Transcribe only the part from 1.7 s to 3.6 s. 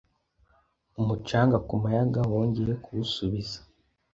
muyaga wongeye kuwusubiza